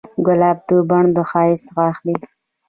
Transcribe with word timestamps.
ګلاب 0.25 0.57
د 0.67 0.69
بڼ 0.89 1.03
د 1.15 1.17
ښایست 1.29 1.67
غاښ 1.75 1.97
دی. 2.05 2.15